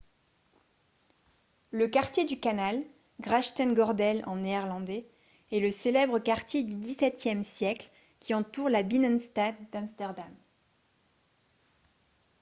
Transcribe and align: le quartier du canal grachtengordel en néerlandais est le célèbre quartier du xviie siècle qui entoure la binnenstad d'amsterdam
le 1.69 1.87
quartier 1.87 2.25
du 2.25 2.39
canal 2.39 2.83
grachtengordel 3.19 4.23
en 4.25 4.37
néerlandais 4.37 5.05
est 5.51 5.59
le 5.59 5.69
célèbre 5.69 6.17
quartier 6.17 6.63
du 6.63 6.75
xviie 6.75 7.43
siècle 7.43 7.91
qui 8.19 8.33
entoure 8.33 8.69
la 8.71 8.81
binnenstad 8.81 9.55
d'amsterdam 9.71 10.33